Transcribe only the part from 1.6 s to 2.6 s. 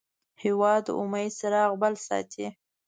بل ساتي.